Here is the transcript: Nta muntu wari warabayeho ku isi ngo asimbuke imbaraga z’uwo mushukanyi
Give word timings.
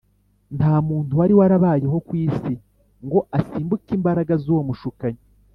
Nta 0.57 0.73
muntu 0.87 1.11
wari 1.19 1.33
warabayeho 1.39 1.97
ku 2.07 2.13
isi 2.25 2.53
ngo 3.05 3.19
asimbuke 3.37 3.89
imbaraga 3.97 4.33
z’uwo 4.43 4.63
mushukanyi 4.69 5.21